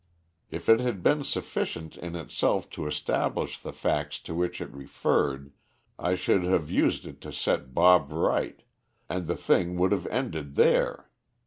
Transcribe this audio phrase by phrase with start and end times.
[0.49, 5.51] If it had been sufficient in itself to establish the facts to which it referred
[5.99, 8.63] I should have used it to set Bob right,
[9.09, 11.11] and the thing would have ended there.